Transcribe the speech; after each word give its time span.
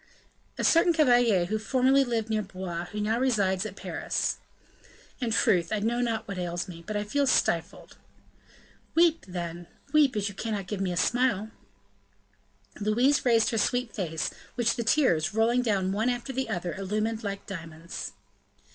"A 0.57 0.63
certain 0.63 0.93
cavalier 0.93 1.45
who 1.45 1.59
formerly 1.59 2.03
lived 2.03 2.27
near 2.27 2.41
Blois, 2.41 2.79
and 2.79 2.87
who 2.87 3.01
now 3.01 3.19
resides 3.19 3.67
at 3.67 3.75
Paris." 3.75 4.37
"In 5.19 5.29
truth, 5.29 5.71
I 5.71 5.77
know 5.77 6.01
not 6.01 6.27
what 6.27 6.39
ails 6.39 6.67
me, 6.67 6.83
but 6.87 6.97
I 6.97 7.03
feel 7.03 7.27
stifled." 7.27 7.97
"Weep, 8.95 9.23
then, 9.27 9.67
weep, 9.93 10.15
as 10.15 10.27
you 10.27 10.33
cannot 10.33 10.65
give 10.65 10.81
me 10.81 10.91
a 10.91 10.97
smile!" 10.97 11.51
Louise 12.79 13.23
raised 13.25 13.51
her 13.51 13.59
sweet 13.59 13.93
face, 13.93 14.31
which 14.55 14.75
the 14.75 14.83
tears, 14.83 15.35
rolling 15.35 15.61
down 15.61 15.91
one 15.91 16.09
after 16.09 16.33
the 16.33 16.49
other, 16.49 16.73
illumined 16.73 17.23
like 17.23 17.45
diamonds. 17.45 18.13